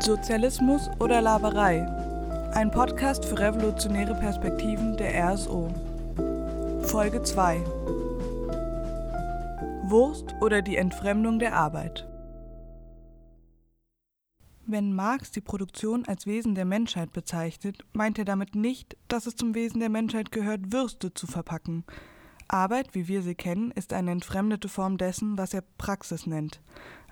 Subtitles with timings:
[0.00, 1.80] Sozialismus oder Laberei?
[2.54, 5.68] Ein Podcast für revolutionäre Perspektiven der RSO.
[6.82, 7.64] Folge 2.
[9.88, 12.06] Wurst oder die Entfremdung der Arbeit.
[14.66, 19.34] Wenn Marx die Produktion als Wesen der Menschheit bezeichnet, meint er damit nicht, dass es
[19.34, 21.84] zum Wesen der Menschheit gehört, Würste zu verpacken.
[22.48, 26.60] Arbeit, wie wir sie kennen, ist eine entfremdete Form dessen, was er Praxis nennt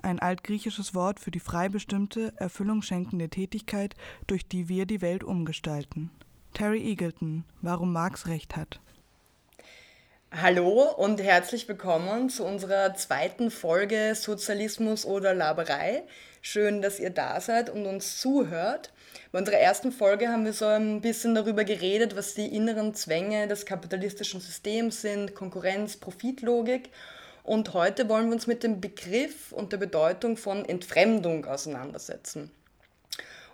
[0.05, 3.95] ein altgriechisches Wort für die frei bestimmte, erfüllungsschenkende Tätigkeit,
[4.27, 6.11] durch die wir die Welt umgestalten.
[6.53, 8.81] Terry Eagleton, warum Marx recht hat.
[10.31, 16.03] Hallo und herzlich willkommen zu unserer zweiten Folge Sozialismus oder Laberei.
[16.43, 18.93] Schön, dass ihr da seid und uns zuhört.
[19.33, 23.49] Bei unserer ersten Folge haben wir so ein bisschen darüber geredet, was die inneren Zwänge
[23.49, 26.91] des kapitalistischen Systems sind, Konkurrenz, Profitlogik.
[27.45, 32.51] Und heute wollen wir uns mit dem Begriff und der Bedeutung von Entfremdung auseinandersetzen.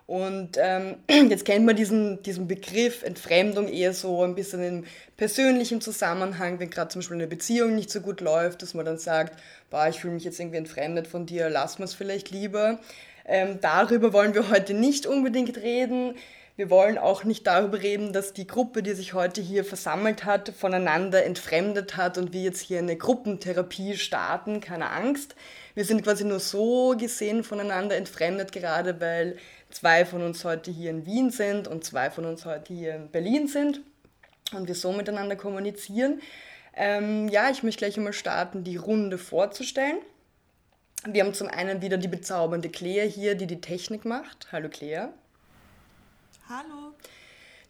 [0.07, 0.95] Und ähm,
[1.29, 4.83] jetzt kennt man diesen, diesen Begriff Entfremdung eher so ein bisschen im
[5.17, 8.97] persönlichen Zusammenhang, wenn gerade zum Beispiel eine Beziehung nicht so gut läuft, dass man dann
[8.97, 9.37] sagt,
[9.69, 12.79] boah, ich fühle mich jetzt irgendwie entfremdet von dir, lass wir es vielleicht lieber.
[13.25, 16.15] Ähm, darüber wollen wir heute nicht unbedingt reden.
[16.61, 20.49] Wir wollen auch nicht darüber reden, dass die Gruppe, die sich heute hier versammelt hat,
[20.49, 24.61] voneinander entfremdet hat und wir jetzt hier eine Gruppentherapie starten.
[24.61, 25.33] Keine Angst.
[25.73, 29.37] Wir sind quasi nur so gesehen voneinander entfremdet, gerade weil
[29.71, 33.09] zwei von uns heute hier in Wien sind und zwei von uns heute hier in
[33.09, 33.81] Berlin sind
[34.53, 36.21] und wir so miteinander kommunizieren.
[36.75, 39.97] Ähm, ja, ich möchte gleich einmal starten, die Runde vorzustellen.
[41.07, 44.49] Wir haben zum einen wieder die bezaubernde Claire hier, die die Technik macht.
[44.51, 45.11] Hallo Claire.
[46.53, 46.93] Hallo.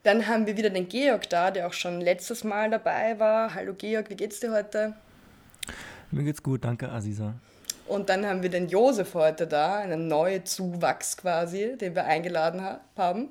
[0.01, 3.53] Dann haben wir wieder den Georg da, der auch schon letztes Mal dabei war.
[3.53, 4.95] Hallo Georg, wie geht's dir heute?
[6.09, 7.35] Mir geht's gut, danke Aziza.
[7.87, 12.63] Und dann haben wir den Josef heute da, einen neuen Zuwachs quasi, den wir eingeladen
[12.63, 13.29] ha haben.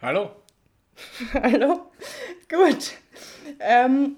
[0.00, 0.30] Hallo.
[1.34, 1.90] Hallo.
[2.48, 2.92] Gut.
[3.58, 4.14] Ähm,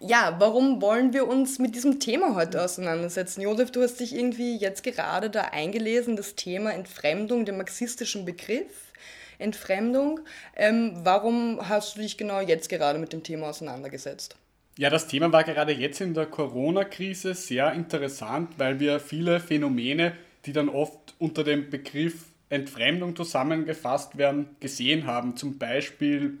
[0.00, 3.40] ja, warum wollen wir uns mit diesem Thema heute auseinandersetzen?
[3.40, 8.92] Josef, du hast dich irgendwie jetzt gerade da eingelesen, das Thema Entfremdung, den marxistischen Begriff.
[9.42, 10.20] Entfremdung.
[10.56, 14.36] Ähm, warum hast du dich genau jetzt gerade mit dem Thema auseinandergesetzt?
[14.78, 20.14] Ja, das Thema war gerade jetzt in der Corona-Krise sehr interessant, weil wir viele Phänomene,
[20.46, 25.36] die dann oft unter dem Begriff Entfremdung zusammengefasst werden, gesehen haben.
[25.36, 26.38] Zum Beispiel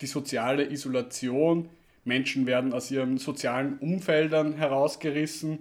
[0.00, 1.68] die soziale Isolation.
[2.04, 5.60] Menschen werden aus ihren sozialen Umfeldern herausgerissen.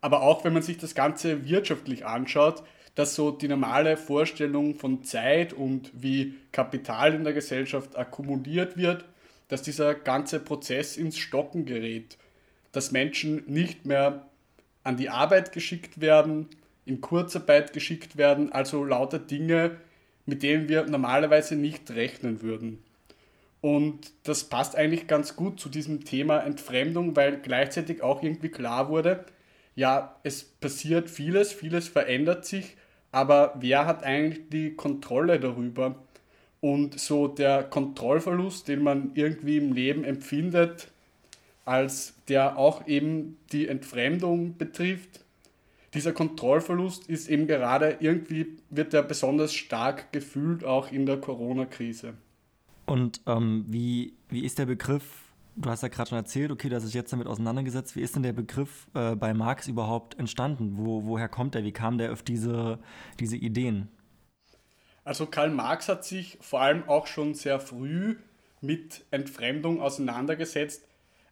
[0.00, 2.62] Aber auch wenn man sich das Ganze wirtschaftlich anschaut,
[2.94, 9.04] dass so die normale Vorstellung von Zeit und wie Kapital in der Gesellschaft akkumuliert wird,
[9.48, 12.16] dass dieser ganze Prozess ins Stocken gerät,
[12.72, 14.26] dass Menschen nicht mehr
[14.84, 16.48] an die Arbeit geschickt werden,
[16.84, 19.76] in Kurzarbeit geschickt werden, also lauter Dinge,
[20.26, 22.82] mit denen wir normalerweise nicht rechnen würden.
[23.60, 28.88] Und das passt eigentlich ganz gut zu diesem Thema Entfremdung, weil gleichzeitig auch irgendwie klar
[28.88, 29.24] wurde,
[29.74, 32.76] ja, es passiert vieles, vieles verändert sich,
[33.12, 35.94] aber wer hat eigentlich die Kontrolle darüber?
[36.60, 40.88] Und so der Kontrollverlust, den man irgendwie im Leben empfindet,
[41.64, 45.20] als der auch eben die Entfremdung betrifft,
[45.94, 52.14] dieser Kontrollverlust ist eben gerade irgendwie, wird der besonders stark gefühlt, auch in der Corona-Krise.
[52.86, 55.21] Und ähm, wie, wie ist der Begriff
[55.54, 57.94] Du hast ja gerade schon erzählt, okay, das ist jetzt damit auseinandergesetzt.
[57.94, 60.78] Wie ist denn der Begriff äh, bei Marx überhaupt entstanden?
[60.78, 61.62] Wo, woher kommt er?
[61.62, 62.78] Wie kam der auf diese,
[63.20, 63.88] diese Ideen?
[65.04, 68.16] Also Karl Marx hat sich vor allem auch schon sehr früh
[68.60, 70.86] mit Entfremdung auseinandergesetzt.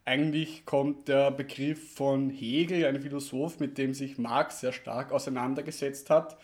[0.05, 6.09] Eigentlich kommt der Begriff von Hegel, ein Philosoph, mit dem sich Marx sehr stark auseinandergesetzt
[6.09, 6.37] hat.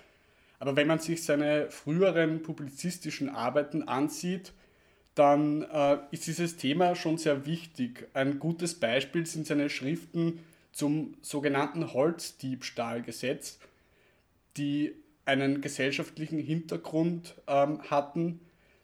[0.60, 4.54] Aber wenn man sich seine früheren publizistischen Arbeiten ansieht,
[5.18, 8.08] dann äh, ist dieses Thema schon sehr wichtig.
[8.14, 10.40] Ein gutes Beispiel sind seine Schriften
[10.72, 13.60] zum sogenannten Holzdiebstahlgesetz,
[14.58, 14.94] die
[15.26, 18.40] einen gesellschaftlichen Hintergrund ähm, hatten,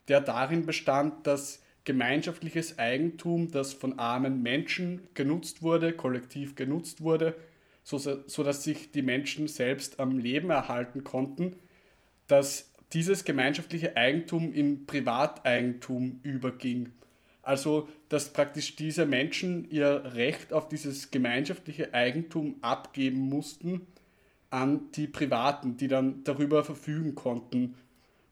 [0.08, 7.36] der darin bestand, dass gemeinschaftliches Eigentum, das von armen Menschen genutzt wurde, kollektiv genutzt wurde,
[7.84, 11.58] so, so sich die Menschen selbst am Leben erhalten konnten,
[12.28, 16.92] dass dieses gemeinschaftliche Eigentum in Privateigentum überging.
[17.42, 23.88] Also, dass praktisch diese Menschen ihr Recht auf dieses gemeinschaftliche Eigentum abgeben mussten
[24.50, 27.76] an die Privaten, die dann darüber verfügen konnten.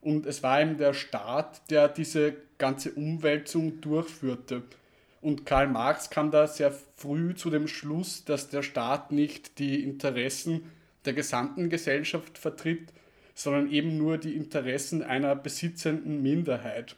[0.02, 4.64] Und es war eben der Staat, der diese ganze Umwälzung durchführte.
[5.22, 9.84] Und Karl Marx kam da sehr früh zu dem Schluss, dass der Staat nicht die
[9.84, 10.72] Interessen
[11.06, 12.94] der gesamten Gesellschaft vertritt,
[13.44, 16.96] sondern eben nur die Interessen einer besitzenden Minderheit.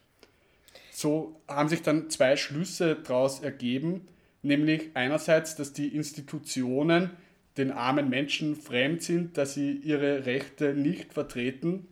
[0.91, 4.07] So haben sich dann zwei Schlüsse daraus ergeben,
[4.41, 7.11] nämlich einerseits, dass die Institutionen
[7.57, 11.87] den armen Menschen fremd sind, dass sie ihre Rechte nicht vertreten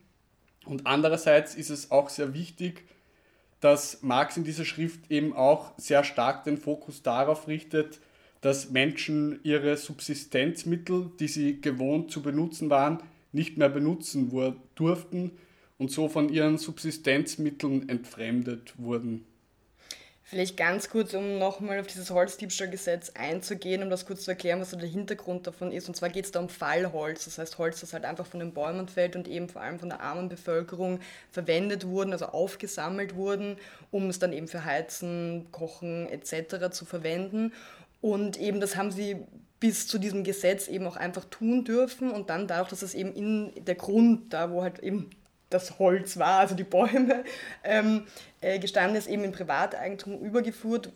[0.65, 2.83] und andererseits ist es auch sehr wichtig,
[3.59, 7.99] dass Marx in dieser Schrift eben auch sehr stark den Fokus darauf richtet,
[8.41, 14.31] dass Menschen ihre Subsistenzmittel, die sie gewohnt zu benutzen waren, nicht mehr benutzen
[14.75, 15.31] durften
[15.77, 19.25] und so von ihren Subsistenzmitteln entfremdet wurden.
[20.31, 24.69] Vielleicht ganz kurz, um nochmal auf dieses Holzdiebstahlgesetz einzugehen, um das kurz zu erklären, was
[24.69, 25.89] so der Hintergrund davon ist.
[25.89, 28.53] Und zwar geht es da um Fallholz, das heißt Holz, das halt einfach von den
[28.53, 31.01] Bäumen fällt und eben vor allem von der armen Bevölkerung
[31.31, 33.57] verwendet wurden, also aufgesammelt wurden,
[33.91, 36.71] um es dann eben für Heizen, Kochen etc.
[36.71, 37.51] zu verwenden.
[37.99, 39.17] Und eben das haben sie
[39.61, 43.13] bis zu diesem Gesetz eben auch einfach tun dürfen und dann dadurch, dass es eben
[43.13, 45.11] in der Grund, da wo halt eben
[45.51, 47.23] das Holz war, also die Bäume,
[47.63, 48.07] ähm,
[48.41, 50.91] äh, gestanden ist, eben in Privateigentum übergeführt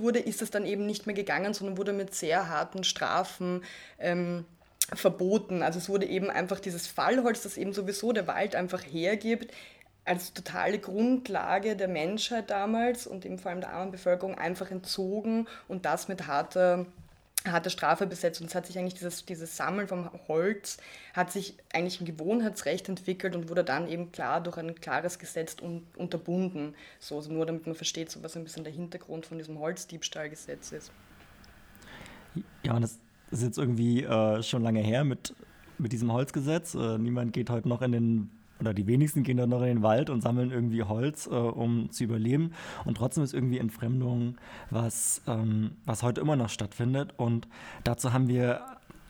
[0.00, 3.62] wurde, ist es dann eben nicht mehr gegangen, sondern wurde mit sehr harten Strafen
[4.00, 4.44] ähm,
[4.92, 5.62] verboten.
[5.62, 9.52] Also es wurde eben einfach dieses Fallholz, das eben sowieso der Wald einfach hergibt,
[10.04, 15.46] als totale Grundlage der Menschheit damals und eben vor allem der armen Bevölkerung einfach entzogen
[15.68, 16.86] und das mit harter
[17.46, 20.78] harte Strafe besetzt und es hat sich eigentlich dieses, dieses Sammeln vom Holz
[21.14, 25.56] hat sich eigentlich ein Gewohnheitsrecht entwickelt und wurde dann eben klar durch ein klares Gesetz
[25.62, 26.74] un, unterbunden.
[26.98, 30.72] So, also nur damit man versteht, so was ein bisschen der Hintergrund von diesem Holzdiebstahlgesetz
[30.72, 30.92] ist.
[32.62, 32.98] Ja, und das
[33.30, 35.34] ist jetzt irgendwie äh, schon lange her mit,
[35.78, 36.74] mit diesem Holzgesetz.
[36.74, 39.82] Äh, niemand geht heute noch in den oder die wenigsten gehen dann noch in den
[39.82, 42.52] Wald und sammeln irgendwie Holz, äh, um zu überleben.
[42.84, 44.36] Und trotzdem ist irgendwie Entfremdung
[44.70, 47.14] was, ähm, was heute immer noch stattfindet.
[47.16, 47.48] Und
[47.84, 48.60] dazu haben wir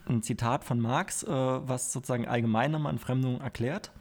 [0.09, 3.93] ein Zitat von Marx, äh, was sozusagen allgemein nochmal Entfremdung erklärt.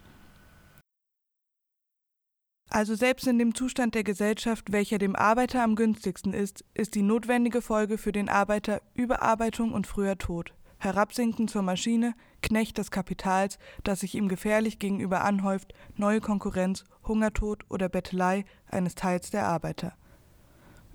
[2.72, 7.02] Also selbst in dem Zustand der Gesellschaft, welcher dem Arbeiter am günstigsten ist, ist die
[7.02, 10.54] notwendige Folge für den Arbeiter Überarbeitung und früher Tod.
[10.78, 17.64] Herabsinken zur Maschine, Knecht des Kapitals, das sich ihm gefährlich gegenüber anhäuft, neue Konkurrenz, Hungertod
[17.70, 19.94] oder Bettelei eines Teils der Arbeiter.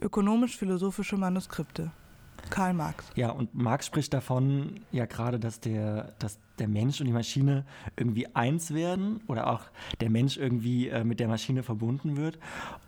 [0.00, 1.92] Ökonomisch-philosophische Manuskripte.
[2.50, 3.06] Karl Marx.
[3.14, 7.64] Ja, und Marx spricht davon ja gerade, dass der, dass der Mensch und die Maschine
[7.96, 9.62] irgendwie eins werden oder auch
[10.00, 12.38] der Mensch irgendwie äh, mit der Maschine verbunden wird.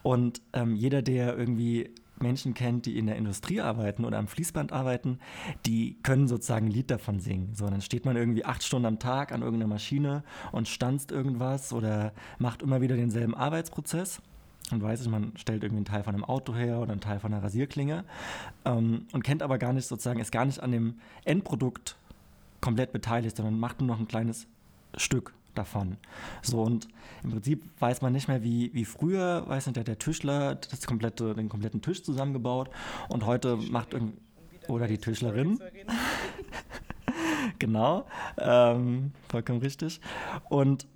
[0.03, 4.73] Und ähm, jeder, der irgendwie Menschen kennt, die in der Industrie arbeiten oder am Fließband
[4.73, 5.19] arbeiten,
[5.65, 7.55] die können sozusagen ein Lied davon singen.
[7.55, 10.23] So, dann steht man irgendwie acht Stunden am Tag an irgendeiner Maschine
[10.53, 14.21] und stanzt irgendwas oder macht immer wieder denselben Arbeitsprozess
[14.73, 17.21] und weiß ich, man stellt irgendwie einen Teil von einem Auto her oder einen Teil
[17.21, 18.05] von einer Rasierklinge
[18.65, 21.97] ähm, und kennt aber gar nicht sozusagen, ist gar nicht an dem Endprodukt
[22.61, 24.49] komplett beteiligt, sondern macht nur noch ein kleines
[24.97, 25.97] Stück davon.
[26.43, 26.89] So und
[27.23, 30.87] im Prinzip weiß man nicht mehr, wie, wie früher, weiß nicht, der, der Tischler das
[30.87, 32.71] komplette, den kompletten Tisch zusammengebaut
[33.09, 33.97] und heute macht
[34.69, 35.59] oder die Tischlerin.
[37.59, 38.07] genau,
[38.39, 40.01] ähm, vollkommen richtig.
[40.49, 40.87] Und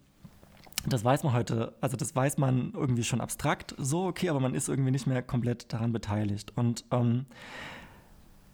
[0.86, 4.54] das weiß man heute, also das weiß man irgendwie schon abstrakt so, okay, aber man
[4.54, 6.52] ist irgendwie nicht mehr komplett daran beteiligt.
[6.56, 7.26] Und ähm,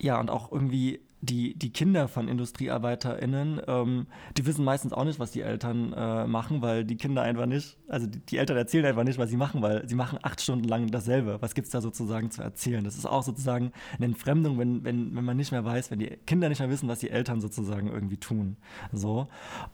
[0.00, 4.06] ja, und auch irgendwie die, die Kinder von IndustriearbeiterInnen, ähm,
[4.36, 7.76] die wissen meistens auch nicht, was die Eltern äh, machen, weil die Kinder einfach nicht,
[7.88, 10.64] also die, die, Eltern erzählen einfach nicht, was sie machen, weil sie machen acht Stunden
[10.64, 11.38] lang dasselbe.
[11.40, 12.84] Was gibt es da sozusagen zu erzählen?
[12.84, 16.16] Das ist auch sozusagen eine Entfremdung, wenn, wenn, wenn man nicht mehr weiß, wenn die
[16.26, 18.56] Kinder nicht mehr wissen, was die Eltern sozusagen irgendwie tun.
[18.92, 19.28] So.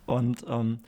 [0.07, 0.81] Und ähm,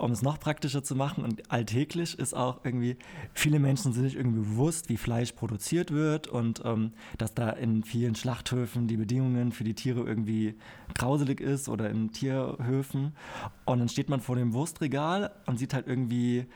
[0.00, 2.96] um es noch praktischer zu machen und alltäglich ist auch irgendwie,
[3.34, 7.84] viele Menschen sind sich irgendwie bewusst, wie Fleisch produziert wird und ähm, dass da in
[7.84, 10.54] vielen Schlachthöfen die Bedingungen für die Tiere irgendwie
[10.94, 13.12] grauselig ist oder in Tierhöfen.
[13.64, 16.46] Und dann steht man vor dem Wurstregal und sieht halt irgendwie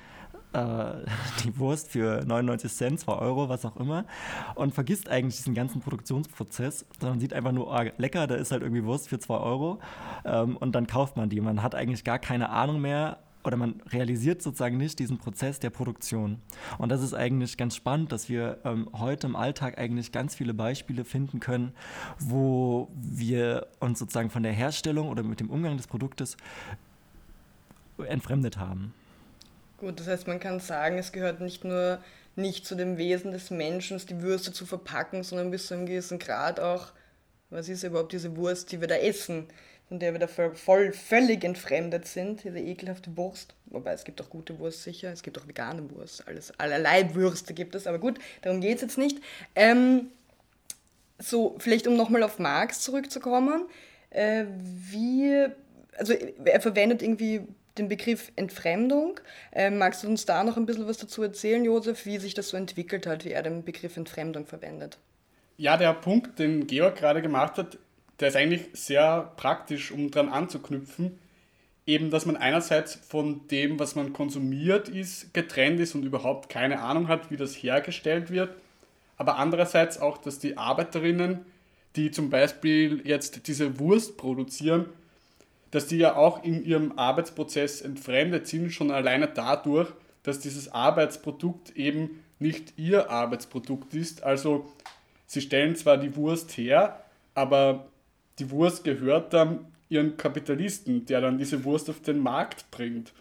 [0.54, 1.04] äh,
[1.44, 4.04] die Wurst für 99 Cent, 2 Euro, was auch immer,
[4.54, 8.62] und vergisst eigentlich diesen ganzen Produktionsprozess, sondern sieht einfach nur, oh, lecker, da ist halt
[8.62, 9.80] irgendwie Wurst für 2 Euro
[10.24, 11.40] ähm, und dann kauft man die.
[11.40, 15.70] Man hat eigentlich gar keine Ahnung mehr, oder man realisiert sozusagen nicht diesen Prozess der
[15.70, 16.40] Produktion.
[16.78, 20.54] Und das ist eigentlich ganz spannend, dass wir ähm, heute im Alltag eigentlich ganz viele
[20.54, 21.72] Beispiele finden können,
[22.18, 26.36] wo wir uns sozusagen von der Herstellung oder mit dem Umgang des Produktes
[27.98, 28.92] entfremdet haben.
[29.78, 31.98] Gut, das heißt, man kann sagen, es gehört nicht nur
[32.36, 36.18] nicht zu dem Wesen des Menschen, die Würste zu verpacken, sondern bis zu einem gewissen
[36.18, 36.92] Grad auch,
[37.50, 39.46] was ist überhaupt diese Wurst, die wir da essen?
[39.88, 43.54] Von der wir da voll, völlig entfremdet sind, diese ekelhafte Wurst.
[43.66, 47.54] Wobei es gibt auch gute Wurst sicher, es gibt auch vegane Wurst, alles, allerlei Würste
[47.54, 49.18] gibt es, aber gut, darum geht es jetzt nicht.
[49.54, 50.10] Ähm,
[51.18, 53.66] so, vielleicht um nochmal auf Marx zurückzukommen,
[54.10, 54.44] äh,
[54.90, 55.46] wie,
[55.96, 56.14] also
[56.44, 57.42] er verwendet irgendwie
[57.78, 59.20] den Begriff Entfremdung.
[59.52, 62.48] Ähm, magst du uns da noch ein bisschen was dazu erzählen, Josef, wie sich das
[62.48, 64.98] so entwickelt hat, wie er den Begriff Entfremdung verwendet?
[65.56, 67.78] Ja, der Punkt, den Georg gerade gemacht hat,
[68.20, 71.18] der ist eigentlich sehr praktisch, um dran anzuknüpfen.
[71.86, 76.80] Eben, dass man einerseits von dem, was man konsumiert, ist, getrennt ist und überhaupt keine
[76.80, 78.54] Ahnung hat, wie das hergestellt wird.
[79.16, 81.44] Aber andererseits auch, dass die Arbeiterinnen,
[81.96, 84.86] die zum Beispiel jetzt diese Wurst produzieren,
[85.70, 89.92] dass die ja auch in ihrem Arbeitsprozess entfremdet sind, schon alleine dadurch,
[90.22, 94.22] dass dieses Arbeitsprodukt eben nicht ihr Arbeitsprodukt ist.
[94.22, 94.72] Also
[95.26, 97.04] sie stellen zwar die Wurst her,
[97.34, 97.86] aber
[98.38, 103.12] die Wurst gehört dann ihren Kapitalisten, der dann diese Wurst auf den Markt bringt.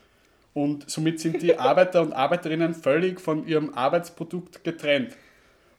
[0.53, 5.15] Und somit sind die Arbeiter und Arbeiterinnen völlig von ihrem Arbeitsprodukt getrennt.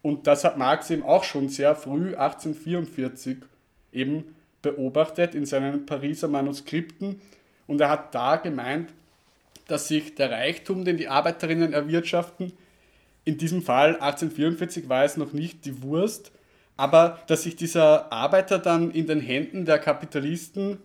[0.03, 3.39] Und das hat Marx eben auch schon sehr früh, 1844,
[3.93, 7.21] eben beobachtet in seinen Pariser Manuskripten.
[7.67, 8.91] Und er hat da gemeint,
[9.67, 12.53] dass sich der Reichtum, den die Arbeiterinnen erwirtschaften,
[13.25, 16.31] in diesem Fall 1844 war es noch nicht die Wurst,
[16.77, 20.79] aber dass sich dieser Arbeiter dann in den Händen der Kapitalisten,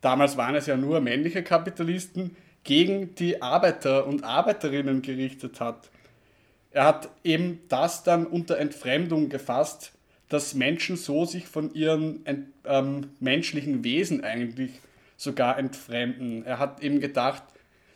[0.00, 5.90] damals waren es ja nur männliche Kapitalisten, gegen die Arbeiter und Arbeiterinnen gerichtet hat.
[6.72, 9.92] Er hat eben das dann unter Entfremdung gefasst,
[10.28, 12.24] dass Menschen so sich von ihren
[12.64, 14.70] ähm, menschlichen Wesen eigentlich
[15.16, 16.44] sogar entfremden.
[16.44, 17.42] Er hat eben gedacht,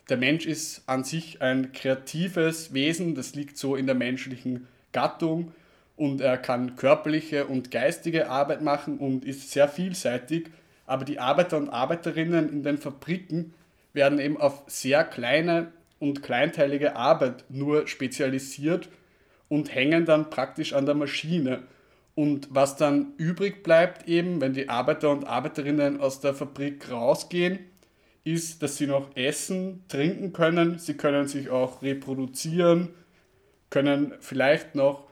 [0.09, 5.53] der Mensch ist an sich ein kreatives Wesen, das liegt so in der menschlichen Gattung
[5.97, 10.49] und er kann körperliche und geistige Arbeit machen und ist sehr vielseitig,
[10.85, 13.53] aber die Arbeiter und Arbeiterinnen in den Fabriken
[13.93, 18.89] werden eben auf sehr kleine und kleinteilige Arbeit nur spezialisiert
[19.47, 21.63] und hängen dann praktisch an der Maschine.
[22.13, 27.59] Und was dann übrig bleibt eben, wenn die Arbeiter und Arbeiterinnen aus der Fabrik rausgehen,
[28.23, 32.89] ist, dass sie noch essen, trinken können, sie können sich auch reproduzieren,
[33.69, 35.04] können vielleicht noch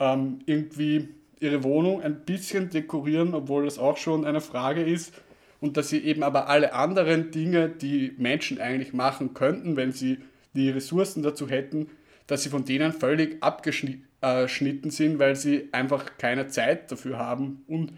[0.00, 5.12] ähm, irgendwie ihre Wohnung ein bisschen dekorieren, obwohl das auch schon eine Frage ist.
[5.60, 10.18] Und dass sie eben aber alle anderen Dinge, die Menschen eigentlich machen könnten, wenn sie
[10.54, 11.90] die Ressourcen dazu hätten,
[12.26, 17.62] dass sie von denen völlig abgeschnitten äh, sind, weil sie einfach keine Zeit dafür haben
[17.66, 17.92] und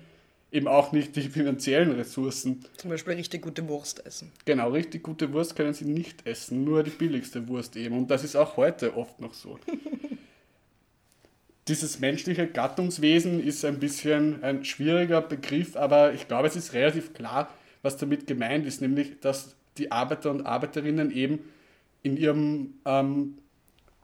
[0.51, 2.65] eben auch nicht die finanziellen Ressourcen.
[2.77, 4.33] Zum Beispiel richtig gute Wurst essen.
[4.45, 7.97] Genau, richtig gute Wurst können sie nicht essen, nur die billigste Wurst eben.
[7.97, 9.59] Und das ist auch heute oft noch so.
[11.69, 17.15] Dieses menschliche Gattungswesen ist ein bisschen ein schwieriger Begriff, aber ich glaube, es ist relativ
[17.15, 17.49] klar,
[17.83, 21.39] was damit gemeint ist, nämlich, dass die Arbeiter und Arbeiterinnen eben
[22.03, 23.39] in ihrem ähm,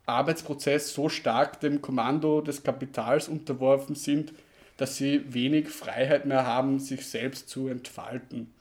[0.06, 4.32] Arbeitsprozess so stark dem Kommando des Kapitals unterworfen sind,
[4.76, 8.52] dass sie wenig Freiheit mehr haben, sich selbst zu entfalten.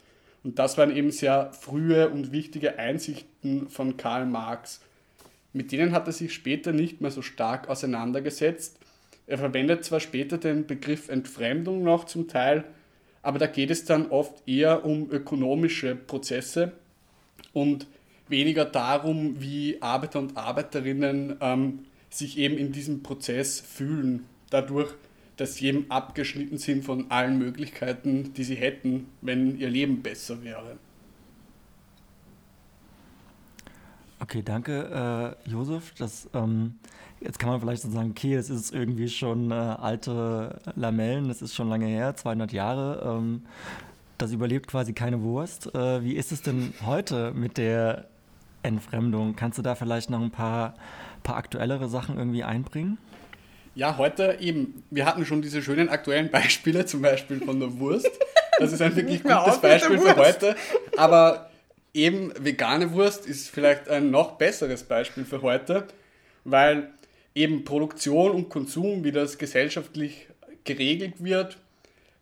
[0.43, 4.81] Und das waren eben sehr frühe und wichtige Einsichten von Karl Marx.
[5.53, 8.76] Mit denen hat er sich später nicht mehr so stark auseinandergesetzt.
[9.27, 12.63] Er verwendet zwar später den Begriff Entfremdung noch zum Teil,
[13.21, 16.71] aber da geht es dann oft eher um ökonomische Prozesse
[17.51, 17.87] und
[18.29, 21.79] weniger darum, wie Arbeiter und Arbeiterinnen ähm,
[22.09, 24.93] sich eben in diesem Prozess fühlen, dadurch,
[25.35, 30.41] dass sie eben abgeschnitten sind von allen Möglichkeiten, die sie hätten, wenn ihr Leben besser
[30.43, 30.77] wäre.
[34.19, 35.93] Okay, danke, äh, Josef.
[35.97, 36.75] Das, ähm,
[37.21, 41.41] jetzt kann man vielleicht so sagen, okay, es ist irgendwie schon äh, alte Lamellen, es
[41.41, 43.17] ist schon lange her, 200 Jahre.
[43.17, 43.43] Ähm,
[44.17, 45.73] das überlebt quasi keine Wurst.
[45.75, 48.05] Äh, wie ist es denn heute mit der
[48.67, 49.35] Entfremdung.
[49.35, 50.75] Kannst du da vielleicht noch ein paar,
[51.23, 52.97] paar aktuellere Sachen irgendwie einbringen?
[53.75, 58.11] Ja, heute eben, wir hatten schon diese schönen aktuellen Beispiele, zum Beispiel von der Wurst.
[58.59, 60.55] Das ist ein wirklich gutes Beispiel für heute.
[60.97, 61.49] Aber
[61.93, 65.87] eben vegane Wurst ist vielleicht ein noch besseres Beispiel für heute,
[66.43, 66.89] weil
[67.37, 70.27] eben Produktion und Konsum, wie das gesellschaftlich
[70.63, 71.57] geregelt wird,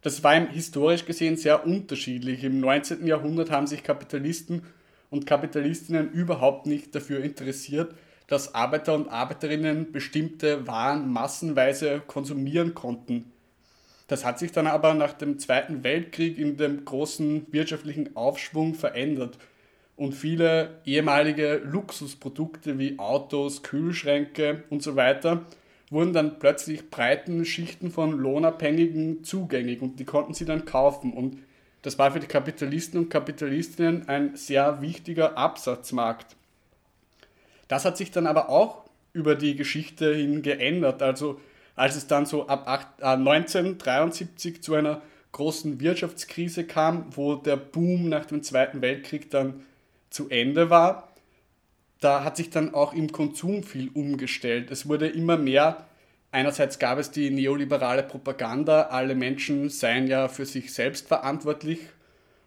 [0.01, 2.43] das war historisch gesehen sehr unterschiedlich.
[2.43, 3.07] Im 19.
[3.07, 4.62] Jahrhundert haben sich Kapitalisten
[5.10, 7.95] und Kapitalistinnen überhaupt nicht dafür interessiert,
[8.27, 13.31] dass Arbeiter und Arbeiterinnen bestimmte Waren massenweise konsumieren konnten.
[14.07, 19.39] Das hat sich dann aber nach dem Zweiten Weltkrieg in dem großen wirtschaftlichen Aufschwung verändert
[19.95, 25.45] und viele ehemalige Luxusprodukte wie Autos, Kühlschränke und so weiter
[25.89, 31.37] wurden dann plötzlich breiten Schichten von Lohnabhängigen zugänglich und die konnten sie dann kaufen und
[31.83, 36.35] das war für die Kapitalisten und Kapitalistinnen ein sehr wichtiger Absatzmarkt.
[37.67, 41.03] Das hat sich dann aber auch über die Geschichte hin geändert.
[41.03, 41.39] Also
[41.75, 42.67] als es dann so ab
[43.01, 49.61] 1973 äh, zu einer großen Wirtschaftskrise kam, wo der Boom nach dem Zweiten Weltkrieg dann
[50.09, 51.12] zu Ende war,
[52.00, 54.71] da hat sich dann auch im Konsum viel umgestellt.
[54.71, 55.88] Es wurde immer mehr,
[56.31, 61.79] einerseits gab es die neoliberale Propaganda, alle Menschen seien ja für sich selbst verantwortlich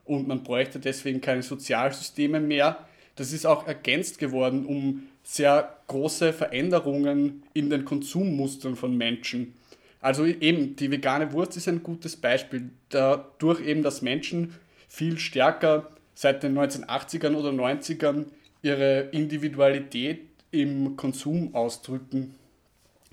[0.04, 2.86] und man bräuchte deswegen keine Sozialsysteme mehr.
[3.16, 9.54] Das ist auch ergänzt geworden um sehr große Veränderungen in den Konsummustern von Menschen.
[10.00, 12.70] Also eben, die vegane Wurst ist ein gutes Beispiel.
[12.88, 14.54] Dadurch eben, dass Menschen
[14.88, 18.24] viel stärker seit den 1980ern oder 90ern
[18.60, 22.34] ihre Individualität im Konsum ausdrücken.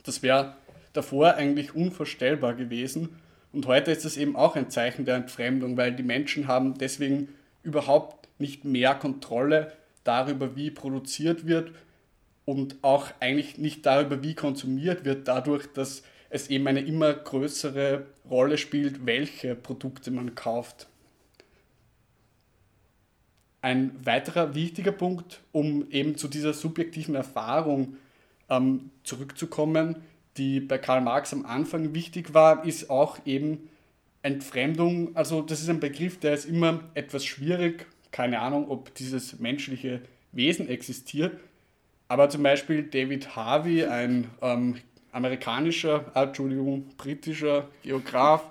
[0.02, 0.56] Das wäre
[0.94, 3.10] davor eigentlich unvorstellbar gewesen.
[3.54, 7.30] Und heute ist es eben auch ein Zeichen der Entfremdung, weil die Menschen haben deswegen
[7.62, 9.72] überhaupt nicht mehr Kontrolle
[10.04, 11.74] darüber, wie produziert wird
[12.46, 18.08] und auch eigentlich nicht darüber, wie konsumiert wird, dadurch, dass es eben eine immer größere
[18.28, 20.88] Rolle spielt, welche Produkte man kauft.
[23.66, 27.98] Ein weiterer wichtiger Punkt, um eben zu dieser subjektiven Erfahrung
[28.48, 29.96] ähm, zurückzukommen,
[30.38, 33.68] die bei Karl Marx am Anfang wichtig war, ist auch eben
[34.22, 35.16] Entfremdung.
[35.16, 37.88] Also das ist ein Begriff, der ist immer etwas schwierig.
[38.12, 40.00] Keine Ahnung, ob dieses menschliche
[40.32, 41.36] Wesen existiert.
[42.08, 44.76] Aber zum Beispiel David Harvey, ein ähm,
[45.12, 48.44] amerikanischer, äh, Entschuldigung, britischer Geograf,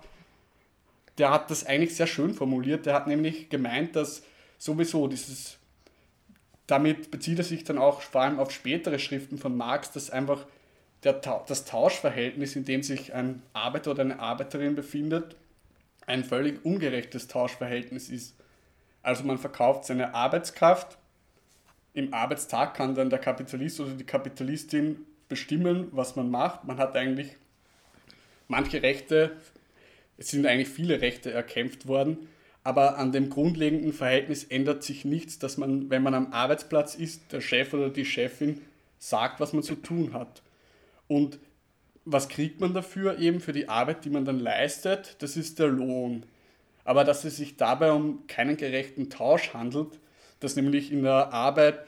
[1.19, 2.85] der hat das eigentlich sehr schön formuliert.
[2.85, 4.25] Der hat nämlich gemeint, dass
[4.65, 5.59] sowieso dieses,
[6.67, 10.47] damit bezieht er sich dann auch vor allem auf spätere Schriften von Marx, dass einfach
[11.03, 15.37] der, das Tauschverhältnis, in dem sich ein Arbeiter oder eine Arbeiterin befindet,
[16.07, 18.37] ein völlig ungerechtes Tauschverhältnis ist.
[19.03, 20.97] Also man verkauft seine Arbeitskraft,
[21.93, 26.65] im Arbeitstag kann dann der Kapitalist oder die Kapitalistin bestimmen, was man macht.
[26.65, 27.37] Man hat eigentlich
[28.49, 29.37] manche Rechte,
[30.17, 32.29] es sind eigentlich viele Rechte erkämpft worden,
[32.65, 37.31] aber an dem grundlegenden Verhältnis ändert sich nichts, dass man, wenn man am Arbeitsplatz ist,
[37.31, 38.63] der Chef oder die Chefin
[38.99, 40.43] sagt, was man zu tun hat.
[41.07, 41.39] Und
[42.07, 45.17] was kriegt man dafür eben für die Arbeit, die man dann leistet?
[45.19, 46.25] Das ist der Lohn.
[46.85, 50.01] Aber dass es sich dabei um keinen gerechten Tausch handelt,
[50.41, 51.81] dass nämlich in der Arbeit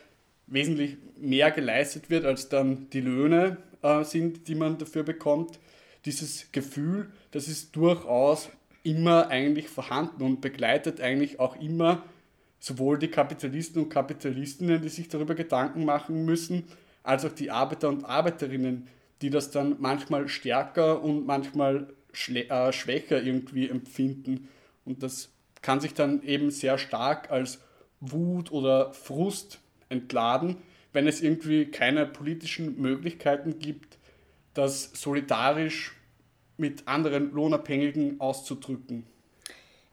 [0.46, 5.58] wesentlich mehr geleistet wird, als dann die Löhne äh, sind, die man dafür bekommt.
[6.04, 8.50] Dieses Gefühl, das ist durchaus
[8.86, 12.04] immer eigentlich vorhanden und begleitet eigentlich auch immer
[12.58, 16.64] sowohl die Kapitalisten und Kapitalistinnen, die sich darüber Gedanken machen müssen,
[17.02, 18.88] als auch die Arbeiter und Arbeiterinnen,
[19.22, 21.88] die das dann manchmal stärker und manchmal
[22.28, 24.48] äh, schwächer irgendwie empfinden.
[24.84, 25.30] Und das
[25.62, 27.60] kann sich dann eben sehr stark als
[28.00, 30.58] Wut oder Frust entladen,
[30.92, 33.98] wenn es irgendwie keine politischen Möglichkeiten gibt,
[34.54, 35.92] das solidarisch
[36.56, 39.04] mit anderen Lohnabhängigen auszudrücken.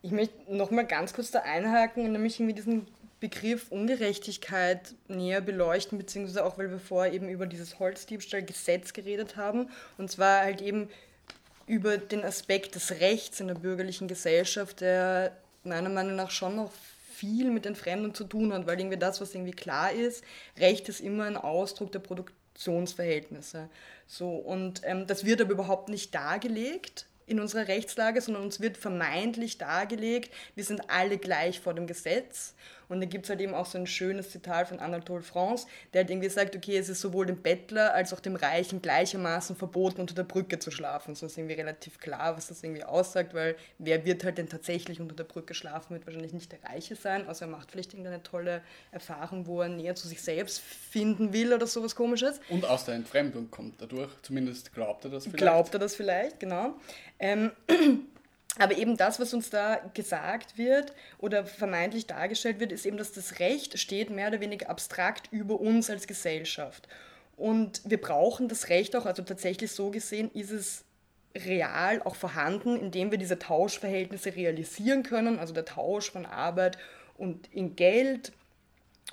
[0.01, 2.87] Ich möchte nochmal ganz kurz da einhaken, nämlich irgendwie diesen
[3.19, 9.69] Begriff Ungerechtigkeit näher beleuchten, beziehungsweise auch, weil wir vorher eben über dieses Holzdiebstahlgesetz geredet haben,
[9.97, 10.89] und zwar halt eben
[11.65, 16.71] über den Aspekt des Rechts in der bürgerlichen Gesellschaft, der meiner Meinung nach schon noch
[17.13, 20.23] viel mit Entfremdung zu tun hat, weil irgendwie das, was irgendwie klar ist,
[20.57, 21.99] Recht ist immer ein Ausdruck der
[22.53, 23.69] Produktionsverhältnisse.
[24.07, 28.77] So, und ähm, das wird aber überhaupt nicht dargelegt in unserer Rechtslage, sondern uns wird
[28.77, 32.53] vermeintlich dargelegt, wir sind alle gleich vor dem Gesetz
[32.93, 36.01] und da gibt es halt eben auch so ein schönes Zitat von Anatole France, der
[36.01, 40.01] halt irgendwie sagt, okay, es ist sowohl dem Bettler als auch dem Reichen gleichermaßen verboten,
[40.01, 41.15] unter der Brücke zu schlafen.
[41.15, 45.01] So ist irgendwie relativ klar, was das irgendwie aussagt, weil wer wird halt denn tatsächlich
[45.01, 48.23] unter der Brücke schlafen, wird wahrscheinlich nicht der Reiche sein, außer er macht vielleicht irgendeine
[48.23, 52.39] tolle Erfahrung, wo er näher zu sich selbst finden will oder sowas komisches.
[52.49, 55.37] Und aus der Entfremdung kommt dadurch, zumindest glaubt er das vielleicht.
[55.37, 56.75] Glaubt er das vielleicht, genau.
[57.19, 57.51] Ähm,
[58.59, 63.11] Aber eben das, was uns da gesagt wird oder vermeintlich dargestellt wird, ist eben, dass
[63.11, 66.87] das Recht steht mehr oder weniger abstrakt über uns als Gesellschaft.
[67.35, 70.83] Und wir brauchen das Recht auch, also tatsächlich so gesehen ist es
[71.35, 76.77] real auch vorhanden, indem wir diese Tauschverhältnisse realisieren können, also der Tausch von Arbeit
[77.17, 78.31] und in Geld.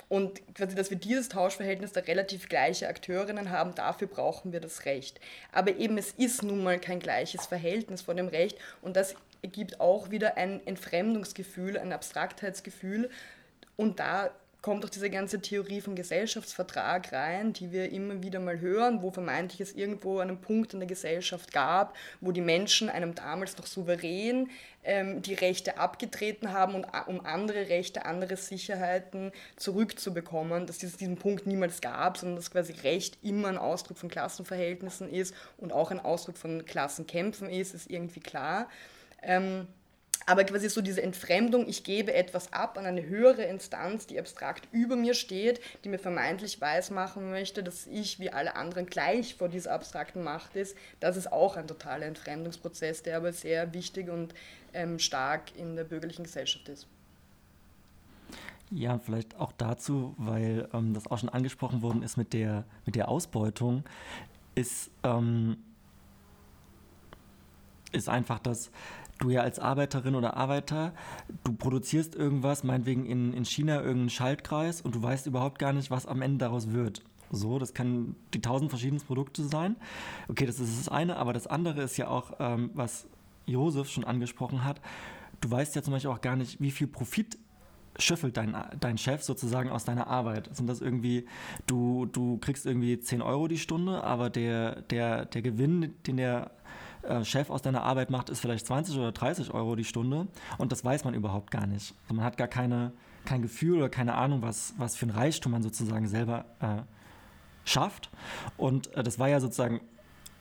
[0.08, 4.84] Und quasi, dass wir dieses Tauschverhältnis der relativ gleiche Akteurinnen haben, dafür brauchen wir das
[4.84, 5.18] Recht.
[5.50, 9.80] Aber eben es ist nun mal kein gleiches Verhältnis von dem Recht und das ergibt
[9.80, 13.10] auch wieder ein Entfremdungsgefühl, ein Abstraktheitsgefühl.
[13.76, 14.30] Und da
[14.62, 19.10] kommt auch diese ganze Theorie vom Gesellschaftsvertrag rein, die wir immer wieder mal hören, wo
[19.10, 23.66] vermeintlich es irgendwo einen Punkt in der Gesellschaft gab, wo die Menschen einem damals noch
[23.66, 24.50] souverän
[24.84, 31.16] ähm, die Rechte abgetreten haben, und, um andere Rechte, andere Sicherheiten zurückzubekommen, dass es diesen
[31.16, 35.90] Punkt niemals gab, sondern dass quasi Recht immer ein Ausdruck von Klassenverhältnissen ist und auch
[35.90, 38.68] ein Ausdruck von Klassenkämpfen ist, ist irgendwie klar.
[39.22, 39.66] Ähm,
[40.26, 44.68] aber quasi so diese Entfremdung, ich gebe etwas ab an eine höhere Instanz, die abstrakt
[44.70, 49.48] über mir steht, die mir vermeintlich weismachen möchte, dass ich wie alle anderen gleich vor
[49.48, 54.34] dieser abstrakten Macht ist, das ist auch ein totaler Entfremdungsprozess, der aber sehr wichtig und
[54.72, 56.86] ähm, stark in der bürgerlichen Gesellschaft ist.
[58.70, 62.94] Ja, vielleicht auch dazu, weil ähm, das auch schon angesprochen worden ist mit der, mit
[62.94, 63.82] der Ausbeutung,
[64.54, 65.56] ist, ähm,
[67.90, 68.70] ist einfach, dass
[69.20, 70.92] du ja als Arbeiterin oder Arbeiter,
[71.44, 75.90] du produzierst irgendwas, meinetwegen in, in China irgendeinen Schaltkreis und du weißt überhaupt gar nicht,
[75.90, 77.02] was am Ende daraus wird.
[77.30, 79.76] So, das kann die tausend verschiedenen Produkte sein.
[80.28, 83.06] Okay, das ist das eine, aber das andere ist ja auch, ähm, was
[83.46, 84.80] Josef schon angesprochen hat.
[85.40, 87.38] Du weißt ja zum Beispiel auch gar nicht, wie viel Profit
[87.98, 90.54] schöffelt dein, dein Chef sozusagen aus deiner Arbeit?
[90.54, 91.26] Sind das irgendwie,
[91.66, 96.50] du, du kriegst irgendwie 10 Euro die Stunde, aber der, der, der Gewinn, den der
[97.02, 100.26] äh, Chef aus deiner Arbeit macht, ist vielleicht 20 oder 30 Euro die Stunde
[100.58, 101.94] und das weiß man überhaupt gar nicht.
[102.04, 102.92] Also man hat gar keine,
[103.24, 106.82] kein Gefühl oder keine Ahnung, was, was für ein Reichtum man sozusagen selber äh,
[107.64, 108.10] schafft.
[108.56, 109.80] Und äh, das war ja sozusagen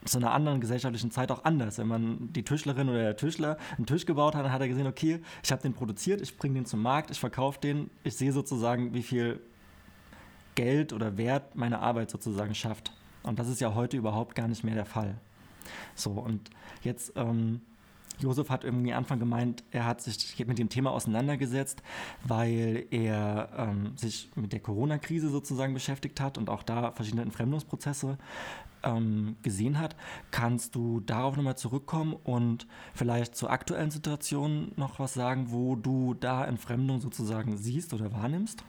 [0.06, 1.78] zu einer anderen gesellschaftlichen Zeit auch anders.
[1.78, 4.88] Wenn man die Tischlerin oder der Tischler einen Tisch gebaut hat, dann hat er gesehen,
[4.88, 8.32] okay, ich habe den produziert, ich bringe den zum Markt, ich verkaufe den, ich sehe
[8.32, 9.42] sozusagen, wie viel
[10.56, 12.94] Geld oder Wert meine Arbeit sozusagen schafft.
[13.24, 15.16] Und das ist ja heute überhaupt gar nicht mehr der Fall.
[15.96, 16.50] So, und
[16.84, 17.62] jetzt, ähm,
[18.20, 21.82] Josef hat irgendwie Anfang gemeint, er hat sich mit dem Thema auseinandergesetzt,
[22.26, 28.18] weil er ähm, sich mit der Corona-Krise sozusagen beschäftigt hat und auch da verschiedene Entfremdungsprozesse
[28.84, 29.96] ähm, gesehen hat.
[30.32, 36.14] Kannst du darauf nochmal zurückkommen und vielleicht zur aktuellen Situation noch was sagen, wo du
[36.14, 38.64] da Entfremdung sozusagen siehst oder wahrnimmst?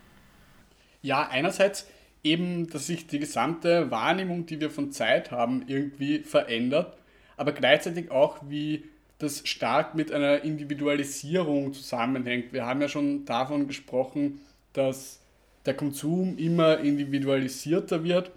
[1.02, 1.86] Ja, einerseits
[2.22, 6.96] eben, dass sich die gesamte Wahrnehmung, die wir von Zeit haben, irgendwie verändert,
[7.36, 8.84] aber gleichzeitig auch, wie
[9.18, 12.52] das stark mit einer Individualisierung zusammenhängt.
[12.52, 14.40] Wir haben ja schon davon gesprochen,
[14.72, 15.20] dass
[15.66, 18.30] der Konsum immer individualisierter wird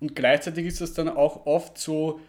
[0.00, 2.20] und gleichzeitig ist es dann auch oft so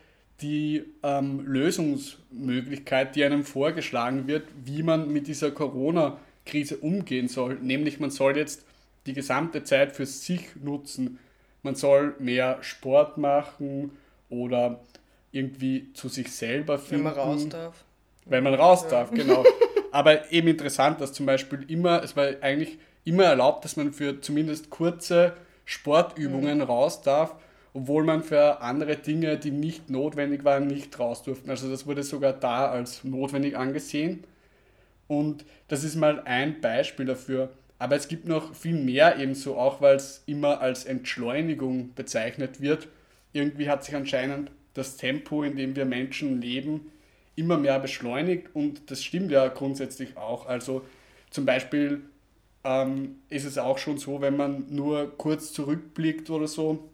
[0.41, 7.55] die ähm, Lösungsmöglichkeit, die einem vorgeschlagen wird, wie man mit dieser Corona-Krise umgehen soll.
[7.61, 8.65] Nämlich man soll jetzt
[9.05, 11.19] die gesamte Zeit für sich nutzen.
[11.61, 13.91] Man soll mehr Sport machen
[14.29, 14.79] oder
[15.31, 17.05] irgendwie zu sich selber finden.
[17.05, 17.83] Wenn man raus darf.
[18.25, 19.43] Wenn man raus darf, genau.
[19.91, 24.21] Aber eben interessant, dass zum Beispiel immer, es war eigentlich immer erlaubt, dass man für
[24.21, 25.33] zumindest kurze
[25.65, 26.63] Sportübungen mhm.
[26.63, 27.35] raus darf
[27.73, 31.49] obwohl man für andere Dinge, die nicht notwendig waren, nicht raus durften.
[31.49, 34.23] Also das wurde sogar da als notwendig angesehen.
[35.07, 37.49] Und das ist mal ein Beispiel dafür.
[37.83, 42.87] Aber es gibt noch viel mehr ebenso, auch weil es immer als Entschleunigung bezeichnet wird.
[43.33, 46.93] Irgendwie hat sich anscheinend das Tempo, in dem wir Menschen leben,
[47.35, 50.45] immer mehr beschleunigt und das stimmt ja grundsätzlich auch.
[50.45, 50.85] Also
[51.29, 52.03] zum Beispiel
[52.63, 56.89] ähm, ist es auch schon so, wenn man nur kurz zurückblickt oder so,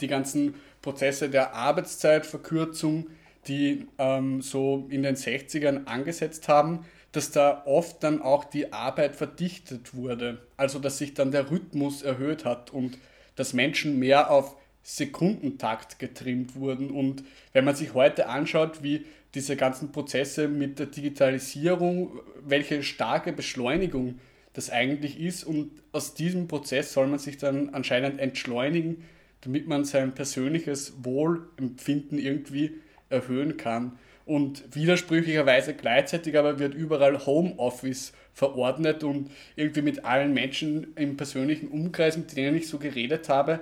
[0.00, 3.06] die ganzen Prozesse der Arbeitszeitverkürzung,
[3.46, 9.16] die ähm, so in den 60ern angesetzt haben, dass da oft dann auch die Arbeit
[9.16, 10.38] verdichtet wurde.
[10.56, 12.98] Also dass sich dann der Rhythmus erhöht hat und
[13.36, 16.90] dass Menschen mehr auf Sekundentakt getrimmt wurden.
[16.90, 17.22] Und
[17.52, 24.18] wenn man sich heute anschaut, wie diese ganzen Prozesse mit der Digitalisierung, welche starke Beschleunigung
[24.52, 29.04] das eigentlich ist und aus diesem Prozess soll man sich dann anscheinend entschleunigen,
[29.40, 32.72] damit man sein persönliches Wohlempfinden irgendwie
[33.08, 33.98] erhöhen kann.
[34.24, 41.68] Und widersprüchlicherweise gleichzeitig aber wird überall Homeoffice verordnet und irgendwie mit allen Menschen im persönlichen
[41.68, 43.60] Umkreis, mit denen ich so geredet habe,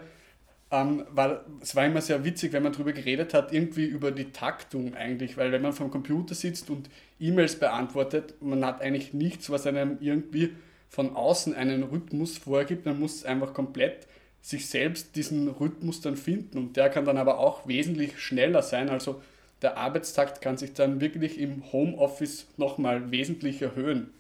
[0.71, 4.31] ähm, war, es war immer sehr witzig, wenn man darüber geredet hat, irgendwie über die
[4.31, 9.51] Taktung eigentlich, weil wenn man vom Computer sitzt und E-Mails beantwortet, man hat eigentlich nichts,
[9.51, 10.55] was einem irgendwie
[10.89, 14.07] von außen einen Rhythmus vorgibt, man muss einfach komplett
[14.43, 18.89] sich selbst diesen Rhythmus dann finden und der kann dann aber auch wesentlich schneller sein.
[18.89, 19.23] Also
[19.63, 24.13] der Arbeitstakt kann sich dann wirklich im Homeoffice nochmal wesentlich erhöhen.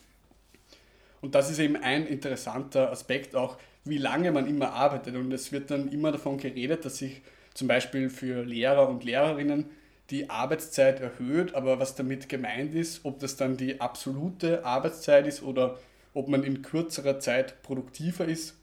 [1.20, 5.16] Und das ist eben ein interessanter Aspekt auch, wie lange man immer arbeitet.
[5.16, 7.22] Und es wird dann immer davon geredet, dass sich
[7.54, 9.66] zum Beispiel für Lehrer und Lehrerinnen
[10.10, 15.42] die Arbeitszeit erhöht, aber was damit gemeint ist, ob das dann die absolute Arbeitszeit ist
[15.42, 15.78] oder
[16.14, 18.56] ob man in kürzerer Zeit produktiver ist,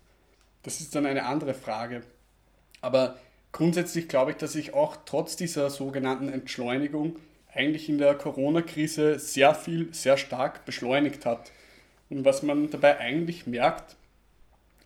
[0.64, 2.04] das ist dann eine andere Frage.
[2.82, 3.18] Aber
[3.52, 7.18] grundsätzlich glaube ich, dass sich auch trotz dieser sogenannten Entschleunigung
[7.54, 11.52] eigentlich in der Corona-Krise sehr viel, sehr stark beschleunigt hat.
[12.10, 13.96] Und was man dabei eigentlich merkt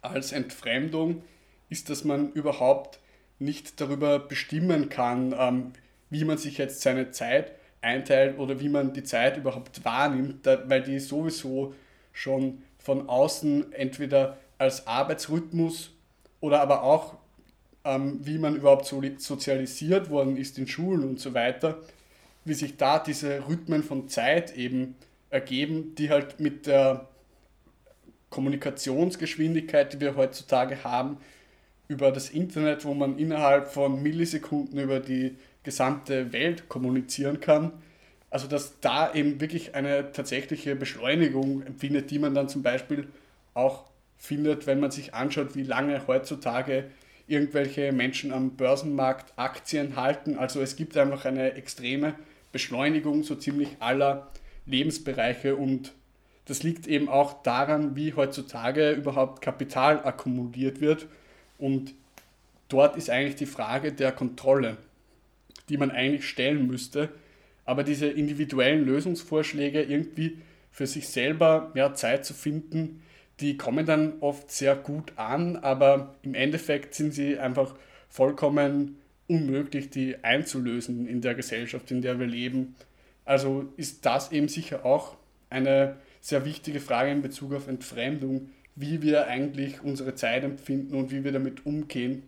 [0.01, 1.23] als Entfremdung,
[1.69, 2.99] ist, dass man überhaupt
[3.39, 5.73] nicht darüber bestimmen kann, ähm,
[6.09, 10.83] wie man sich jetzt seine Zeit einteilt oder wie man die Zeit überhaupt wahrnimmt, weil
[10.83, 11.73] die sowieso
[12.13, 15.91] schon von außen entweder als Arbeitsrhythmus
[16.39, 17.15] oder aber auch
[17.83, 21.79] ähm, wie man überhaupt so sozialisiert worden ist in Schulen und so weiter,
[22.45, 24.95] wie sich da diese Rhythmen von Zeit eben
[25.29, 27.07] ergeben, die halt mit der
[28.29, 31.17] Kommunikationsgeschwindigkeit, die wir heutzutage haben,
[31.87, 37.73] über das Internet, wo man innerhalb von Millisekunden über die gesamte Welt kommunizieren kann.
[38.29, 43.09] Also dass da eben wirklich eine tatsächliche Beschleunigung empfindet, die man dann zum Beispiel
[43.53, 43.83] auch
[44.17, 46.85] findet, wenn man sich anschaut, wie lange heutzutage
[47.31, 50.37] irgendwelche Menschen am Börsenmarkt Aktien halten.
[50.37, 52.15] Also es gibt einfach eine extreme
[52.51, 54.31] Beschleunigung so ziemlich aller
[54.65, 55.93] Lebensbereiche und
[56.45, 61.07] das liegt eben auch daran, wie heutzutage überhaupt Kapital akkumuliert wird
[61.57, 61.93] und
[62.67, 64.77] dort ist eigentlich die Frage der Kontrolle,
[65.69, 67.09] die man eigentlich stellen müsste,
[67.63, 70.37] aber diese individuellen Lösungsvorschläge irgendwie
[70.71, 73.01] für sich selber mehr Zeit zu finden,
[73.39, 77.75] die kommen dann oft sehr gut an, aber im Endeffekt sind sie einfach
[78.09, 82.75] vollkommen unmöglich, die einzulösen in der Gesellschaft, in der wir leben.
[83.25, 85.15] Also ist das eben sicher auch
[85.49, 91.11] eine sehr wichtige Frage in Bezug auf Entfremdung, wie wir eigentlich unsere Zeit empfinden und
[91.11, 92.23] wie wir damit umgehen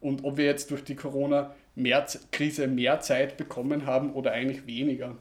[0.00, 5.16] und ob wir jetzt durch die Corona-Krise mehr Zeit bekommen haben oder eigentlich weniger.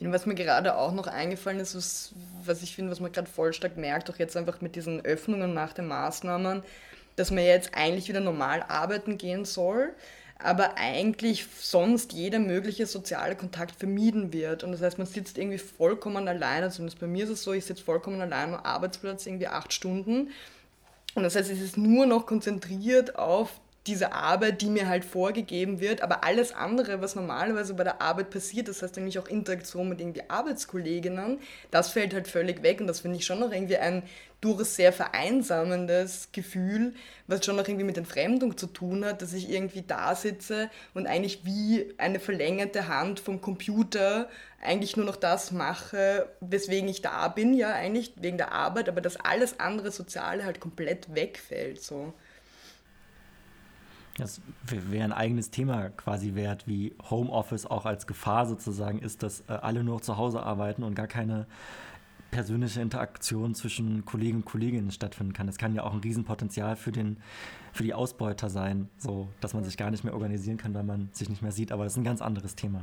[0.00, 2.12] Was mir gerade auch noch eingefallen ist, was,
[2.44, 5.54] was ich finde, was man gerade voll stark merkt, auch jetzt einfach mit diesen Öffnungen
[5.54, 6.62] nach den Maßnahmen,
[7.16, 9.94] dass man jetzt eigentlich wieder normal arbeiten gehen soll,
[10.38, 14.64] aber eigentlich sonst jeder mögliche soziale Kontakt vermieden wird.
[14.64, 17.64] Und das heißt, man sitzt irgendwie vollkommen alleine, zumindest bei mir ist es so, ich
[17.64, 20.30] sitze vollkommen allein am Arbeitsplatz, irgendwie acht Stunden.
[21.14, 25.80] Und das heißt, es ist nur noch konzentriert auf diese Arbeit, die mir halt vorgegeben
[25.80, 29.88] wird, aber alles andere, was normalerweise bei der Arbeit passiert, das heißt nämlich auch Interaktion
[29.88, 31.40] mit irgendwie Arbeitskolleginnen,
[31.70, 34.04] das fällt halt völlig weg und das finde ich schon noch irgendwie ein
[34.40, 36.94] durchaus sehr vereinsamendes Gefühl,
[37.26, 41.06] was schon noch irgendwie mit Entfremdung zu tun hat, dass ich irgendwie da sitze und
[41.06, 44.28] eigentlich wie eine verlängerte Hand vom Computer
[44.60, 49.00] eigentlich nur noch das mache, weswegen ich da bin, ja eigentlich wegen der Arbeit, aber
[49.00, 52.12] dass alles andere Soziale halt komplett wegfällt so.
[54.18, 59.40] Das wäre ein eigenes Thema quasi wert, wie Homeoffice auch als Gefahr sozusagen ist, dass
[59.48, 61.46] äh, alle nur zu Hause arbeiten und gar keine
[62.30, 65.46] persönliche Interaktion zwischen Kollegen und Kolleginnen stattfinden kann.
[65.46, 67.18] Das kann ja auch ein Riesenpotenzial für, den,
[67.72, 71.10] für die Ausbeuter sein, so dass man sich gar nicht mehr organisieren kann, weil man
[71.12, 71.72] sich nicht mehr sieht.
[71.72, 72.82] Aber das ist ein ganz anderes Thema.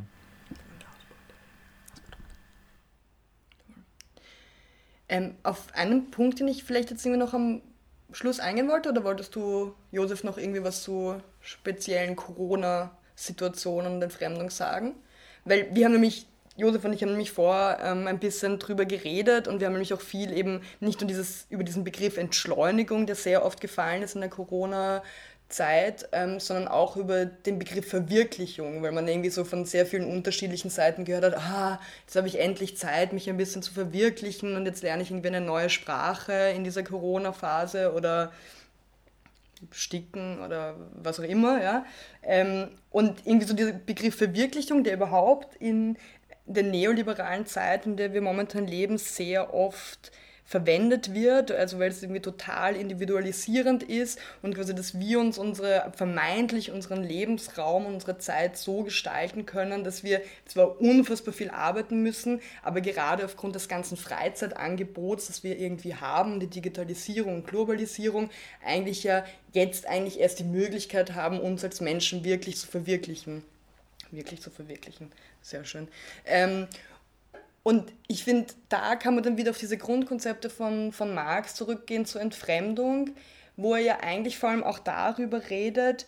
[5.09, 7.61] Ähm, auf einen Punkt, den ich vielleicht jetzt irgendwie noch am
[8.11, 14.49] Schluss eingehen wollte oder wolltest du, Josef, noch irgendwie was zu speziellen Corona-Situationen und Entfremdung
[14.49, 14.95] sagen?
[15.45, 19.47] Weil wir haben nämlich, Josef und ich haben nämlich vor ähm, ein bisschen drüber geredet
[19.47, 23.15] und wir haben nämlich auch viel eben nicht nur dieses, über diesen Begriff Entschleunigung, der
[23.15, 25.03] sehr oft gefallen ist in der Corona-
[25.49, 30.09] Zeit, ähm, sondern auch über den Begriff Verwirklichung, weil man irgendwie so von sehr vielen
[30.09, 34.55] unterschiedlichen Seiten gehört hat, ah, jetzt habe ich endlich Zeit, mich ein bisschen zu verwirklichen
[34.55, 38.31] und jetzt lerne ich irgendwie eine neue Sprache in dieser Corona-Phase oder
[39.71, 41.85] sticken oder was auch immer, ja.
[42.23, 45.97] Ähm, und irgendwie so dieser Begriff Verwirklichung, der überhaupt in
[46.45, 50.11] der neoliberalen Zeit, in der wir momentan leben, sehr oft
[50.49, 55.91] verwendet wird, also weil es irgendwie total individualisierend ist und quasi, dass wir uns unsere,
[55.95, 62.41] vermeintlich unseren Lebensraum, unsere Zeit so gestalten können, dass wir zwar unfassbar viel arbeiten müssen,
[62.63, 68.31] aber gerade aufgrund des ganzen Freizeitangebots, das wir irgendwie haben, die Digitalisierung und Globalisierung,
[68.65, 73.43] eigentlich ja jetzt eigentlich erst die Möglichkeit haben, uns als Menschen wirklich zu verwirklichen.
[74.09, 75.11] Wirklich zu verwirklichen.
[75.43, 75.87] Sehr schön.
[76.25, 76.67] Ähm,
[77.63, 82.05] und ich finde, da kann man dann wieder auf diese Grundkonzepte von, von Marx zurückgehen
[82.05, 83.11] zur Entfremdung,
[83.57, 86.05] wo er ja eigentlich vor allem auch darüber redet,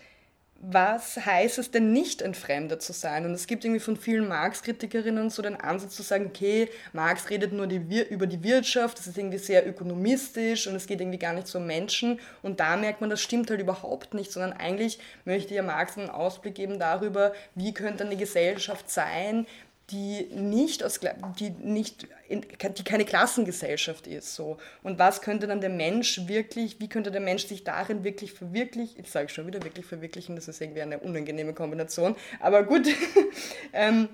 [0.64, 3.26] was heißt es denn nicht entfremdet zu sein?
[3.26, 7.52] Und es gibt irgendwie von vielen Marx-Kritikerinnen so den Ansatz zu sagen, okay, Marx redet
[7.52, 11.34] nur die, über die Wirtschaft, das ist irgendwie sehr ökonomistisch und es geht irgendwie gar
[11.34, 12.20] nicht so um Menschen.
[12.44, 16.12] Und da merkt man, das stimmt halt überhaupt nicht, sondern eigentlich möchte ja Marx einen
[16.12, 19.48] Ausblick geben darüber, wie könnte eine Gesellschaft sein,
[19.92, 21.00] die nicht aus
[21.40, 26.80] die nicht in, die keine Klassengesellschaft ist so und was könnte dann der Mensch wirklich
[26.80, 30.36] wie könnte der Mensch sich darin wirklich verwirklichen jetzt sage ich schon wieder wirklich verwirklichen
[30.36, 32.88] das ist irgendwie eine unangenehme Kombination aber gut
[33.74, 34.10] ähm,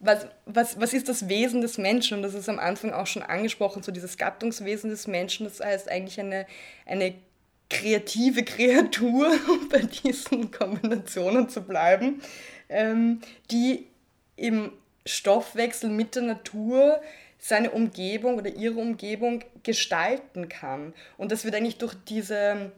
[0.00, 2.18] was, was, was ist das Wesen des Menschen?
[2.18, 5.44] Und das ist am Anfang auch schon angesprochen, so dieses Gattungswesen des Menschen.
[5.44, 6.46] Das heißt eigentlich eine,
[6.84, 7.14] eine
[7.70, 12.22] kreative Kreatur, um bei diesen Kombinationen zu bleiben,
[12.68, 13.86] ähm, die
[14.36, 14.72] im
[15.06, 17.00] Stoffwechsel mit der Natur
[17.38, 20.94] seine Umgebung oder ihre Umgebung gestalten kann.
[21.18, 22.72] Und das wird eigentlich durch diese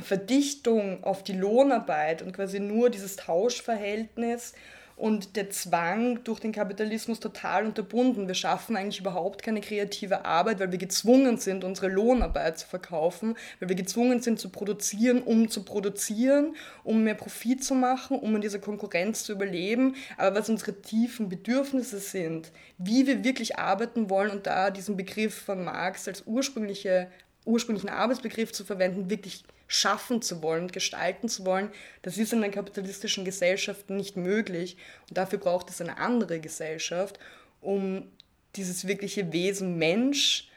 [0.00, 4.52] Verdichtung auf die Lohnarbeit und quasi nur dieses Tauschverhältnis
[4.96, 8.28] und der Zwang durch den Kapitalismus total unterbunden.
[8.28, 13.36] Wir schaffen eigentlich überhaupt keine kreative Arbeit, weil wir gezwungen sind, unsere Lohnarbeit zu verkaufen,
[13.60, 18.34] weil wir gezwungen sind zu produzieren, um zu produzieren, um mehr Profit zu machen, um
[18.36, 19.96] in dieser Konkurrenz zu überleben.
[20.16, 25.34] Aber was unsere tiefen Bedürfnisse sind, wie wir wirklich arbeiten wollen und da diesen Begriff
[25.42, 27.08] von Marx als ursprüngliche,
[27.44, 31.70] ursprünglichen Arbeitsbegriff zu verwenden, wirklich schaffen zu wollen, gestalten zu wollen,
[32.02, 34.76] das ist in einer kapitalistischen Gesellschaft nicht möglich.
[35.08, 37.18] Und dafür braucht es eine andere Gesellschaft,
[37.60, 38.10] um
[38.54, 40.48] dieses wirkliche Wesen Mensch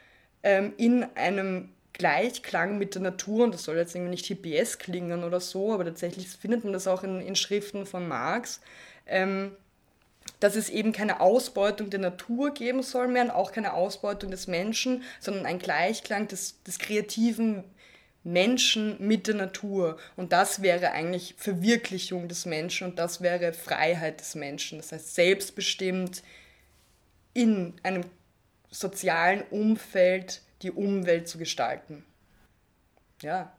[0.43, 5.23] ähm, in einem Gleichklang mit der Natur, und das soll jetzt irgendwie nicht HPS klingen
[5.23, 8.61] oder so, aber tatsächlich findet man das auch in, in Schriften von Marx,
[9.05, 9.51] ähm,
[10.39, 14.47] dass es eben keine Ausbeutung der Natur geben soll mehr und auch keine Ausbeutung des
[14.47, 17.65] Menschen, sondern ein Gleichklang des, des kreativen
[18.23, 19.97] Menschen mit der Natur.
[20.15, 24.79] Und das wäre eigentlich Verwirklichung des Menschen und das wäre Freiheit des Menschen.
[24.79, 26.23] Das heißt, selbstbestimmt
[27.33, 28.03] in einem
[28.69, 32.03] sozialen Umfeld die Umwelt zu gestalten.
[33.21, 33.51] Ja.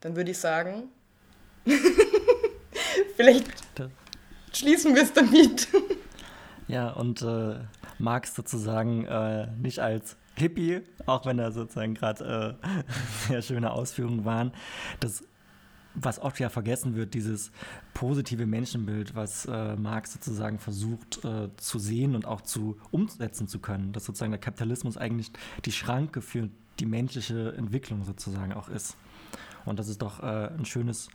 [0.00, 0.90] Dann würde ich sagen,
[3.16, 3.46] vielleicht
[4.52, 5.68] schließen wir es damit.
[6.68, 7.56] Ja, und äh,
[7.98, 14.24] Marx sozusagen äh, nicht als Hippie, auch wenn da sozusagen gerade äh, sehr schöne Ausführungen
[14.24, 14.52] waren,
[15.00, 15.24] das
[15.98, 17.50] was oft ja vergessen wird, dieses
[17.94, 23.58] positive Menschenbild, was äh, Marx sozusagen versucht äh, zu sehen und auch zu umsetzen zu
[23.58, 25.32] können, dass sozusagen der Kapitalismus eigentlich
[25.64, 28.96] die Schranke für die menschliche Entwicklung sozusagen auch ist.
[29.64, 31.08] Und das ist doch äh, ein schönes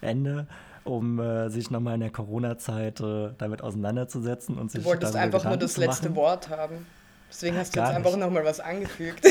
[0.00, 0.46] Ende,
[0.84, 4.84] um äh, sich nochmal in der Corona-Zeit äh, damit auseinanderzusetzen und sich.
[4.84, 6.86] Du wolltest einfach nur das letzte Wort haben.
[7.30, 9.24] Deswegen hast du Gar jetzt einfach nochmal was angefügt.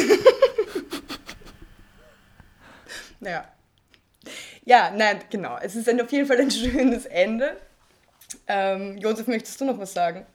[3.21, 3.47] ja.
[4.63, 5.57] Ja, nein, genau.
[5.61, 7.57] Es ist auf jeden Fall ein schönes Ende.
[8.47, 10.25] Ähm, Josef, möchtest du noch was sagen?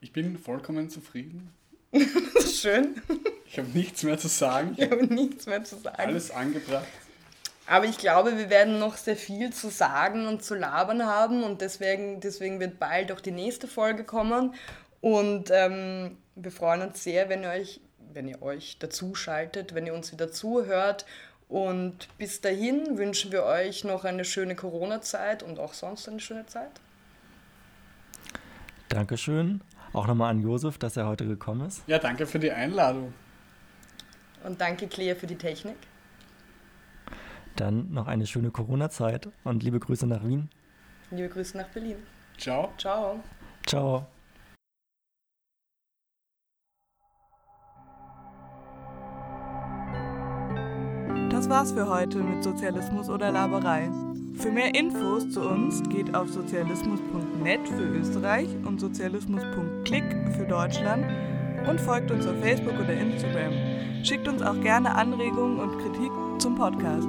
[0.00, 1.52] Ich bin vollkommen zufrieden.
[1.92, 3.00] Das ist schön.
[3.46, 4.74] Ich habe nichts mehr zu sagen.
[4.76, 5.96] Ich habe nichts mehr zu sagen.
[5.96, 6.86] alles angebracht.
[7.66, 11.60] Aber ich glaube, wir werden noch sehr viel zu sagen und zu labern haben und
[11.60, 14.54] deswegen, deswegen wird bald auch die nächste Folge kommen.
[15.00, 17.80] Und ähm, wir freuen uns sehr, wenn ihr euch,
[18.12, 21.04] wenn ihr euch dazu schaltet, wenn ihr uns wieder zuhört.
[21.48, 26.46] Und bis dahin wünschen wir euch noch eine schöne Corona-Zeit und auch sonst eine schöne
[26.46, 26.70] Zeit.
[28.88, 29.62] Dankeschön.
[29.92, 31.82] Auch nochmal an Josef, dass er heute gekommen ist.
[31.86, 33.14] Ja, danke für die Einladung.
[34.44, 35.76] Und danke, Clea, für die Technik.
[37.56, 40.48] Dann noch eine schöne Corona-Zeit und liebe Grüße nach Wien.
[41.10, 41.96] Liebe Grüße nach Berlin.
[42.36, 42.72] Ciao.
[42.76, 43.20] Ciao.
[43.66, 44.06] Ciao.
[51.38, 53.88] Das war's für heute mit Sozialismus oder Laberei.
[54.38, 60.02] Für mehr Infos zu uns geht auf sozialismus.net für Österreich und sozialismus.click
[60.36, 61.06] für Deutschland
[61.70, 63.52] und folgt uns auf Facebook oder Instagram.
[64.02, 67.06] Schickt uns auch gerne Anregungen und Kritik zum Podcast.